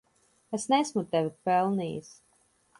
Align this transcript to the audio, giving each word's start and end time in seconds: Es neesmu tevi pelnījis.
Es 0.57 0.65
neesmu 0.73 1.05
tevi 1.13 1.31
pelnījis. 1.49 2.13